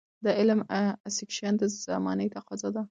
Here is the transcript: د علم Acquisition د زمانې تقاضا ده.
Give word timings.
د 0.25 0.27
علم 0.39 0.59
Acquisition 0.79 1.53
د 1.61 1.63
زمانې 1.85 2.27
تقاضا 2.35 2.67
ده. 2.75 2.79